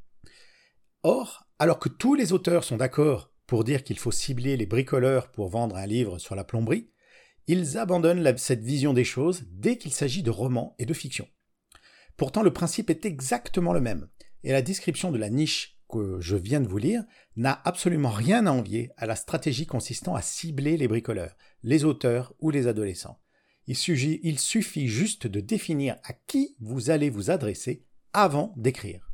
Or, 1.02 1.46
alors 1.58 1.78
que 1.78 1.88
tous 1.88 2.14
les 2.14 2.32
auteurs 2.32 2.64
sont 2.64 2.76
d'accord 2.76 3.32
pour 3.46 3.64
dire 3.64 3.84
qu'il 3.84 3.98
faut 3.98 4.12
cibler 4.12 4.56
les 4.56 4.66
bricoleurs 4.66 5.30
pour 5.30 5.48
vendre 5.48 5.76
un 5.76 5.86
livre 5.86 6.18
sur 6.18 6.34
la 6.34 6.44
plomberie, 6.44 6.91
ils 7.46 7.78
abandonnent 7.78 8.36
cette 8.38 8.62
vision 8.62 8.92
des 8.92 9.04
choses 9.04 9.44
dès 9.50 9.76
qu'il 9.76 9.92
s'agit 9.92 10.22
de 10.22 10.30
romans 10.30 10.74
et 10.78 10.86
de 10.86 10.94
fiction. 10.94 11.28
Pourtant, 12.16 12.42
le 12.42 12.52
principe 12.52 12.90
est 12.90 13.04
exactement 13.04 13.72
le 13.72 13.80
même, 13.80 14.08
et 14.44 14.52
la 14.52 14.62
description 14.62 15.10
de 15.10 15.18
la 15.18 15.30
niche 15.30 15.78
que 15.88 16.18
je 16.20 16.36
viens 16.36 16.60
de 16.60 16.68
vous 16.68 16.78
lire 16.78 17.04
n'a 17.36 17.60
absolument 17.64 18.10
rien 18.10 18.46
à 18.46 18.52
envier 18.52 18.90
à 18.96 19.06
la 19.06 19.16
stratégie 19.16 19.66
consistant 19.66 20.14
à 20.14 20.22
cibler 20.22 20.76
les 20.76 20.88
bricoleurs, 20.88 21.36
les 21.62 21.84
auteurs 21.84 22.34
ou 22.40 22.50
les 22.50 22.66
adolescents. 22.66 23.20
Il 23.66 23.76
suffit, 23.76 24.88
juste 24.88 25.26
de 25.26 25.40
définir 25.40 25.96
à 26.02 26.12
qui 26.12 26.56
vous 26.60 26.90
allez 26.90 27.10
vous 27.10 27.30
adresser 27.30 27.84
avant 28.12 28.52
d'écrire. 28.56 29.08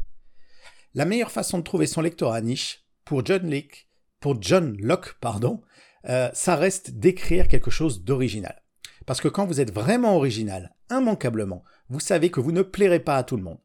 La 0.94 1.04
meilleure 1.04 1.30
façon 1.30 1.58
de 1.58 1.64
trouver 1.64 1.87
son 1.87 2.00
lecteur 2.00 2.32
à 2.32 2.40
niche, 2.40 2.85
pour 3.04 3.25
John 3.25 3.50
Locke, 3.50 3.88
pour 4.20 4.40
John 4.40 4.76
Locke 4.80 5.16
pardon, 5.20 5.61
euh, 6.07 6.31
ça 6.33 6.57
reste 6.57 6.93
d'écrire 6.93 7.49
quelque 7.49 7.71
chose 7.71 8.05
d'original. 8.05 8.62
Parce 9.07 9.21
que 9.21 9.28
quand 9.28 9.47
vous 9.47 9.61
êtes 9.61 9.73
vraiment 9.73 10.17
original, 10.17 10.75
immanquablement, 10.90 11.64
vous 11.88 12.00
savez 12.00 12.31
que 12.31 12.40
vous 12.40 12.52
ne 12.52 12.62
plairez 12.62 13.00
pas 13.00 13.17
à 13.17 13.23
tout 13.23 13.37
le 13.37 13.43
monde. 13.43 13.59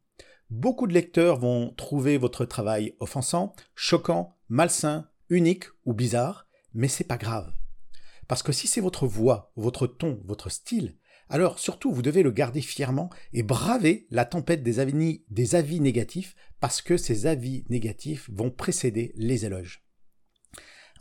Beaucoup 0.50 0.88
de 0.88 0.94
lecteurs 0.94 1.40
vont 1.40 1.74
trouver 1.76 2.18
votre 2.18 2.46
travail 2.46 2.96
offensant, 3.00 3.56
choquant, 3.76 4.38
malsain, 4.50 5.10
unique 5.30 5.66
ou 5.86 5.94
bizarre, 5.94 6.48
mais 6.74 6.88
c'est 6.88 7.04
pas 7.04 7.18
grave. 7.18 7.52
Parce 8.28 8.44
que 8.44 8.52
si 8.52 8.68
c'est 8.68 8.82
votre 8.82 9.08
voix, 9.08 9.52
votre 9.56 9.88
ton, 9.88 10.22
votre 10.26 10.50
style, 10.50 10.96
alors 11.30 11.60
surtout 11.60 11.92
vous 11.92 12.02
devez 12.02 12.24
le 12.24 12.32
garder 12.32 12.62
fièrement 12.62 13.10
et 13.34 13.44
braver 13.44 14.08
la 14.12 14.26
tempête 14.26 14.64
des 14.64 14.80
avis, 14.80 15.24
des 15.30 15.56
avis 15.56 15.80
négatifs 15.80 16.36
parce 16.60 16.82
que 16.82 16.98
ces 16.98 17.26
avis 17.26 17.66
négatifs 17.70 18.30
vont 18.32 18.52
précéder 18.52 19.12
les 19.16 19.46
éloges. 19.46 19.83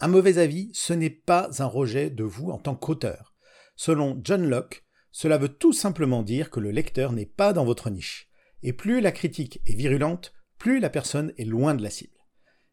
Un 0.02 0.08
mauvais 0.08 0.38
avis, 0.38 0.68
ce 0.74 0.92
n'est 0.92 1.10
pas 1.10 1.62
un 1.62 1.66
rejet 1.66 2.10
de 2.10 2.24
vous 2.24 2.50
en 2.50 2.58
tant 2.58 2.74
qu'auteur. 2.74 3.36
Selon 3.76 4.20
John 4.24 4.44
Locke, 4.48 4.84
cela 5.12 5.38
veut 5.38 5.48
tout 5.48 5.72
simplement 5.72 6.24
dire 6.24 6.50
que 6.50 6.58
le 6.58 6.72
lecteur 6.72 7.12
n'est 7.12 7.24
pas 7.24 7.52
dans 7.52 7.64
votre 7.64 7.88
niche. 7.88 8.28
Et 8.64 8.72
plus 8.72 9.00
la 9.00 9.12
critique 9.12 9.60
est 9.64 9.76
virulente, 9.76 10.32
plus 10.58 10.80
la 10.80 10.90
personne 10.90 11.32
est 11.38 11.44
loin 11.44 11.76
de 11.76 11.84
la 11.84 11.90
cible. 11.90 12.18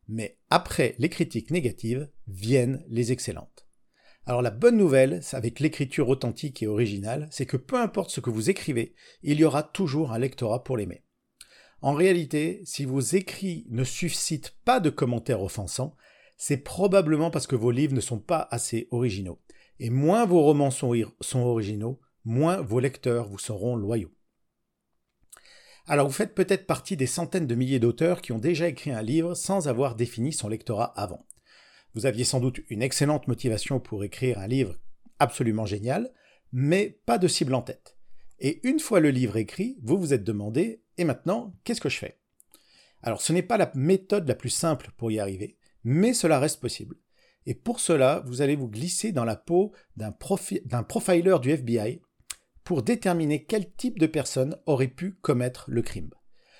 Mais 0.07 0.39
après 0.49 0.95
les 0.97 1.09
critiques 1.09 1.51
négatives 1.51 2.09
viennent 2.25 2.83
les 2.89 3.11
excellentes. 3.11 3.67
Alors 4.25 4.41
la 4.41 4.49
bonne 4.49 4.77
nouvelle, 4.77 5.21
avec 5.33 5.59
l'écriture 5.59 6.09
authentique 6.09 6.63
et 6.63 6.67
originale, 6.67 7.27
c'est 7.29 7.45
que 7.45 7.57
peu 7.57 7.79
importe 7.79 8.09
ce 8.09 8.21
que 8.21 8.31
vous 8.31 8.49
écrivez, 8.49 8.95
il 9.21 9.39
y 9.39 9.43
aura 9.43 9.61
toujours 9.61 10.13
un 10.13 10.17
lectorat 10.17 10.63
pour 10.63 10.77
l'aimer. 10.77 11.03
En 11.81 11.93
réalité, 11.93 12.63
si 12.65 12.85
vos 12.85 12.99
écrits 12.99 13.67
ne 13.69 13.83
suscitent 13.83 14.55
pas 14.65 14.79
de 14.79 14.89
commentaires 14.89 15.43
offensants, 15.43 15.95
c'est 16.39 16.57
probablement 16.57 17.31
parce 17.31 17.47
que 17.47 17.57
vos 17.57 17.69
livres 17.69 17.93
ne 17.93 17.99
sont 17.99 18.17
pas 18.17 18.47
assez 18.49 18.87
originaux. 18.91 19.41
Et 19.79 19.89
moins 19.89 20.25
vos 20.25 20.41
romans 20.41 20.71
sont, 20.71 20.95
originaux, 21.35 21.99
moins 22.23 22.61
vos 22.61 22.79
lecteurs 22.79 23.27
vous 23.27 23.37
seront 23.37 23.75
loyaux. 23.75 24.15
Alors 25.85 26.07
vous 26.07 26.13
faites 26.13 26.33
peut-être 26.33 26.65
partie 26.65 26.95
des 26.95 27.07
centaines 27.07 27.45
de 27.45 27.55
milliers 27.55 27.79
d'auteurs 27.79 28.21
qui 28.21 28.31
ont 28.31 28.39
déjà 28.39 28.69
écrit 28.69 28.91
un 28.91 29.01
livre 29.01 29.35
sans 29.35 29.67
avoir 29.67 29.95
défini 29.95 30.31
son 30.31 30.47
lectorat 30.47 30.93
avant. 30.97 31.27
Vous 31.93 32.05
aviez 32.05 32.23
sans 32.23 32.39
doute 32.39 32.61
une 32.69 32.83
excellente 32.83 33.27
motivation 33.27 33.81
pour 33.81 34.05
écrire 34.05 34.39
un 34.39 34.47
livre 34.47 34.79
absolument 35.19 35.65
génial, 35.65 36.09
mais 36.53 37.01
pas 37.05 37.17
de 37.17 37.27
cible 37.27 37.53
en 37.53 37.61
tête. 37.61 37.97
Et 38.39 38.65
une 38.65 38.79
fois 38.79 39.01
le 39.01 39.09
livre 39.09 39.35
écrit, 39.35 39.77
vous 39.83 39.97
vous 39.97 40.13
êtes 40.13 40.23
demandé, 40.23 40.83
et 40.97 41.03
maintenant, 41.03 41.53
qu'est-ce 41.65 41.81
que 41.81 41.89
je 41.89 41.97
fais? 41.97 42.17
Alors 43.01 43.21
ce 43.21 43.33
n'est 43.33 43.43
pas 43.43 43.57
la 43.57 43.71
méthode 43.75 44.27
la 44.27 44.35
plus 44.35 44.49
simple 44.49 44.91
pour 44.95 45.11
y 45.11 45.19
arriver, 45.19 45.58
mais 45.83 46.13
cela 46.13 46.39
reste 46.39 46.59
possible. 46.59 46.95
Et 47.45 47.55
pour 47.55 47.79
cela, 47.79 48.21
vous 48.25 48.41
allez 48.41 48.55
vous 48.55 48.67
glisser 48.67 49.11
dans 49.11 49.25
la 49.25 49.35
peau 49.35 49.73
d'un 49.95 50.11
profiler 50.11 51.39
du 51.41 51.51
FBI 51.51 52.01
pour 52.63 52.83
déterminer 52.83 53.45
quel 53.45 53.73
type 53.73 53.97
de 53.97 54.05
personne 54.05 54.57
aurait 54.65 54.87
pu 54.87 55.13
commettre 55.13 55.65
le 55.69 55.81
crime. 55.81 56.11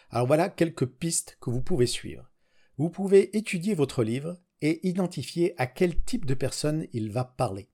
Alors 0.10 0.26
voilà 0.26 0.50
quelques 0.50 0.88
pistes 0.88 1.38
que 1.40 1.52
vous 1.52 1.62
pouvez 1.62 1.86
suivre. 1.86 2.32
Vous 2.78 2.90
pouvez 2.90 3.38
étudier 3.38 3.76
votre 3.76 4.04
livre 4.04 4.42
et 4.62 4.88
identifier 4.88 5.54
à 5.62 5.68
quel 5.68 6.02
type 6.02 6.26
de 6.26 6.34
personne 6.34 6.88
il 6.94 7.12
va 7.12 7.24
parler. 7.24 7.70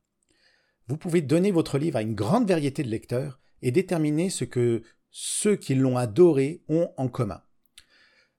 Vous 0.87 0.97
pouvez 0.97 1.21
donner 1.21 1.51
votre 1.51 1.77
livre 1.77 1.97
à 1.97 2.01
une 2.01 2.15
grande 2.15 2.47
variété 2.47 2.83
de 2.83 2.89
lecteurs 2.89 3.39
et 3.61 3.71
déterminer 3.71 4.29
ce 4.29 4.43
que 4.43 4.83
ceux 5.09 5.55
qui 5.55 5.73
l'ont 5.73 5.95
adoré 5.95 6.63
ont 6.67 6.91
en 6.97 7.07
commun. 7.07 7.41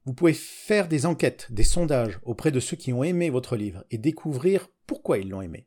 Vous 0.07 0.15
pouvez 0.15 0.35
faire 0.35 0.87
des 0.87 1.05
enquêtes, 1.05 1.49
des 1.51 1.65
sondages 1.65 2.21
auprès 2.23 2.53
de 2.53 2.61
ceux 2.61 2.77
qui 2.77 2.93
ont 2.93 3.03
aimé 3.03 3.29
votre 3.29 3.57
livre 3.57 3.85
et 3.91 3.99
découvrir 3.99 4.69
pourquoi 4.87 5.19
ils 5.19 5.29
l'ont 5.29 5.43
aimé. 5.43 5.67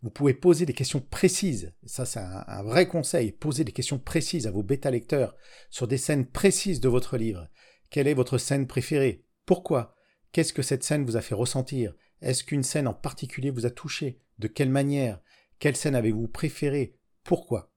Vous 0.00 0.08
pouvez 0.08 0.32
poser 0.32 0.64
des 0.64 0.72
questions 0.72 1.00
précises, 1.02 1.74
ça 1.84 2.06
c'est 2.06 2.20
un, 2.20 2.62
vrai 2.62 2.88
conseil, 2.88 3.32
poser 3.32 3.64
des 3.64 3.72
questions 3.72 3.98
précises 3.98 4.46
à 4.46 4.50
vos 4.50 4.62
bêta-lecteurs 4.62 5.36
sur 5.68 5.86
des 5.86 5.98
scènes 5.98 6.24
précises 6.24 6.80
de 6.80 6.88
votre 6.88 7.18
livre. 7.18 7.50
Quelle 7.90 8.08
est 8.08 8.14
votre 8.14 8.38
scène 8.38 8.66
préférée? 8.66 9.26
Pourquoi? 9.44 9.94
Qu'est-ce 10.32 10.54
que 10.54 10.62
cette 10.62 10.82
scène 10.82 11.04
vous 11.04 11.18
a 11.18 11.20
fait 11.20 11.34
ressentir? 11.34 11.94
Est-ce 12.22 12.44
qu'une 12.44 12.62
scène 12.62 12.88
en 12.88 12.94
particulier 12.94 13.50
vous 13.50 13.66
a 13.66 13.70
touché? 13.70 14.22
De 14.38 14.48
quelle 14.48 14.70
manière? 14.70 15.20
Quelle 15.58 15.76
scène 15.76 15.96
avez-vous 15.96 16.28
préférée? 16.28 16.96
Pourquoi? 17.24 17.69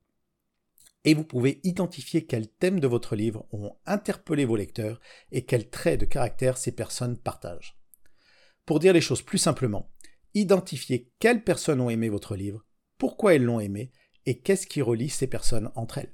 Et 1.05 1.13
vous 1.13 1.24
pouvez 1.24 1.60
identifier 1.63 2.25
quels 2.25 2.48
thèmes 2.48 2.79
de 2.79 2.88
votre 2.88 3.15
livre 3.15 3.45
ont 3.51 3.75
interpellé 3.86 4.45
vos 4.45 4.55
lecteurs 4.55 5.00
et 5.31 5.45
quels 5.45 5.69
traits 5.69 6.00
de 6.00 6.05
caractère 6.05 6.57
ces 6.57 6.72
personnes 6.72 7.17
partagent. 7.17 7.77
Pour 8.65 8.79
dire 8.79 8.93
les 8.93 9.01
choses 9.01 9.22
plus 9.22 9.38
simplement, 9.38 9.91
identifiez 10.33 11.12
quelles 11.19 11.43
personnes 11.43 11.81
ont 11.81 11.89
aimé 11.89 12.10
votre 12.10 12.36
livre, 12.36 12.65
pourquoi 12.98 13.36
elles 13.36 13.43
l'ont 13.43 13.60
aimé 13.60 13.91
et 14.25 14.39
qu'est-ce 14.39 14.67
qui 14.67 14.81
relie 14.81 15.10
ces 15.10 15.27
personnes 15.27 15.72
entre 15.75 15.98
elles. 15.98 16.13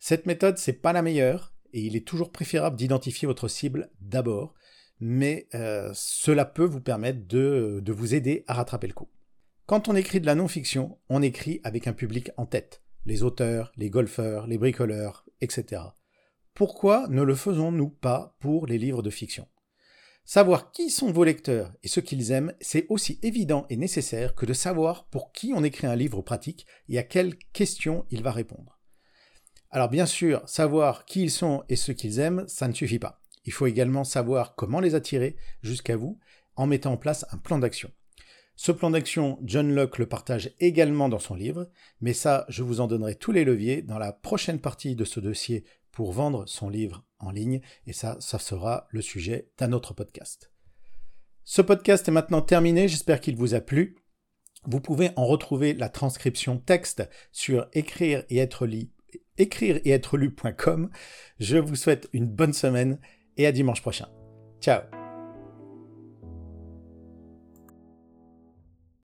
Cette 0.00 0.26
méthode, 0.26 0.58
c'est 0.58 0.72
pas 0.72 0.92
la 0.92 1.02
meilleure 1.02 1.54
et 1.72 1.80
il 1.80 1.96
est 1.96 2.06
toujours 2.06 2.32
préférable 2.32 2.76
d'identifier 2.76 3.26
votre 3.26 3.48
cible 3.48 3.90
d'abord, 4.00 4.54
mais 4.98 5.48
euh, 5.54 5.90
cela 5.94 6.44
peut 6.44 6.64
vous 6.64 6.80
permettre 6.80 7.26
de, 7.26 7.80
de 7.82 7.92
vous 7.92 8.14
aider 8.14 8.44
à 8.48 8.54
rattraper 8.54 8.88
le 8.88 8.92
coup. 8.92 9.08
Quand 9.66 9.88
on 9.88 9.96
écrit 9.96 10.20
de 10.20 10.26
la 10.26 10.34
non-fiction, 10.34 10.98
on 11.08 11.22
écrit 11.22 11.60
avec 11.64 11.86
un 11.86 11.92
public 11.92 12.30
en 12.36 12.46
tête 12.46 12.83
les 13.04 13.22
auteurs, 13.22 13.72
les 13.76 13.90
golfeurs, 13.90 14.46
les 14.46 14.58
bricoleurs, 14.58 15.26
etc. 15.40 15.82
Pourquoi 16.54 17.06
ne 17.08 17.22
le 17.22 17.34
faisons-nous 17.34 17.90
pas 17.90 18.36
pour 18.40 18.66
les 18.66 18.78
livres 18.78 19.02
de 19.02 19.10
fiction? 19.10 19.48
Savoir 20.24 20.72
qui 20.72 20.88
sont 20.88 21.12
vos 21.12 21.24
lecteurs 21.24 21.74
et 21.82 21.88
ce 21.88 22.00
qu'ils 22.00 22.30
aiment, 22.30 22.54
c'est 22.60 22.86
aussi 22.88 23.18
évident 23.22 23.66
et 23.68 23.76
nécessaire 23.76 24.34
que 24.34 24.46
de 24.46 24.54
savoir 24.54 25.06
pour 25.08 25.32
qui 25.32 25.52
on 25.54 25.64
écrit 25.64 25.86
un 25.86 25.96
livre 25.96 26.22
pratique 26.22 26.66
et 26.88 26.98
à 26.98 27.02
quelles 27.02 27.36
questions 27.52 28.06
il 28.10 28.22
va 28.22 28.32
répondre. 28.32 28.80
Alors 29.70 29.90
bien 29.90 30.06
sûr, 30.06 30.48
savoir 30.48 31.04
qui 31.04 31.24
ils 31.24 31.30
sont 31.30 31.64
et 31.68 31.76
ce 31.76 31.92
qu'ils 31.92 32.20
aiment, 32.20 32.44
ça 32.46 32.68
ne 32.68 32.72
suffit 32.72 32.98
pas. 32.98 33.20
Il 33.44 33.52
faut 33.52 33.66
également 33.66 34.04
savoir 34.04 34.54
comment 34.54 34.80
les 34.80 34.94
attirer 34.94 35.36
jusqu'à 35.60 35.96
vous 35.96 36.18
en 36.56 36.66
mettant 36.66 36.92
en 36.92 36.96
place 36.96 37.26
un 37.32 37.38
plan 37.38 37.58
d'action. 37.58 37.90
Ce 38.56 38.72
plan 38.72 38.90
d'action, 38.90 39.38
John 39.42 39.74
Locke 39.74 39.98
le 39.98 40.06
partage 40.06 40.52
également 40.60 41.08
dans 41.08 41.18
son 41.18 41.34
livre, 41.34 41.68
mais 42.00 42.12
ça, 42.12 42.46
je 42.48 42.62
vous 42.62 42.80
en 42.80 42.86
donnerai 42.86 43.16
tous 43.16 43.32
les 43.32 43.44
leviers 43.44 43.82
dans 43.82 43.98
la 43.98 44.12
prochaine 44.12 44.60
partie 44.60 44.94
de 44.94 45.04
ce 45.04 45.20
dossier 45.20 45.64
pour 45.90 46.12
vendre 46.12 46.44
son 46.46 46.68
livre 46.68 47.04
en 47.18 47.30
ligne, 47.30 47.60
et 47.86 47.92
ça, 47.92 48.16
ça 48.20 48.38
sera 48.38 48.86
le 48.90 49.02
sujet 49.02 49.48
d'un 49.58 49.72
autre 49.72 49.94
podcast. 49.94 50.52
Ce 51.44 51.62
podcast 51.62 52.08
est 52.08 52.12
maintenant 52.12 52.42
terminé, 52.42 52.88
j'espère 52.88 53.20
qu'il 53.20 53.36
vous 53.36 53.54
a 53.54 53.60
plu. 53.60 53.96
Vous 54.66 54.80
pouvez 54.80 55.10
en 55.16 55.26
retrouver 55.26 55.74
la 55.74 55.88
transcription 55.88 56.58
texte 56.58 57.08
sur 57.32 57.66
écrire 57.74 58.24
et 58.30 58.38
être 58.38 58.66
lu.com. 60.16 60.90
Je 61.38 61.58
vous 61.58 61.76
souhaite 61.76 62.08
une 62.12 62.26
bonne 62.26 62.54
semaine 62.54 62.98
et 63.36 63.46
à 63.46 63.52
dimanche 63.52 63.82
prochain. 63.82 64.08
Ciao 64.60 65.03